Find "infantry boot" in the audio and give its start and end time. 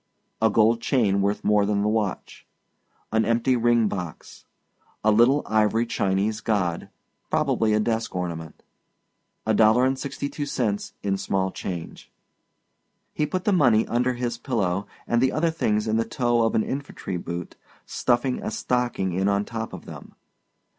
16.63-17.55